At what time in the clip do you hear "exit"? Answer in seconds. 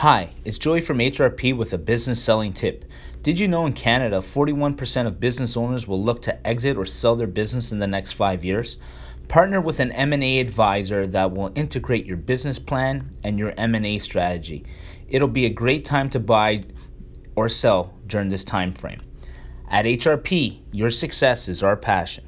6.46-6.78